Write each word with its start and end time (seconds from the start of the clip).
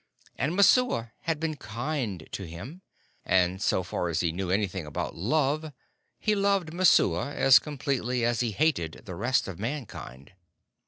And 0.35 0.55
Messua 0.55 1.11
had 1.25 1.39
been 1.39 1.57
kind 1.57 2.27
to 2.31 2.47
him, 2.47 2.81
and, 3.23 3.61
so 3.61 3.83
far 3.83 4.09
as 4.09 4.21
he 4.21 4.31
knew 4.31 4.49
anything 4.49 4.87
about 4.87 5.15
love, 5.15 5.73
he 6.17 6.33
loved 6.33 6.73
Messua 6.73 7.35
as 7.35 7.59
completely 7.59 8.25
as 8.25 8.39
he 8.39 8.49
hated 8.49 9.03
the 9.05 9.13
rest 9.13 9.47
of 9.47 9.59
mankind. 9.59 10.31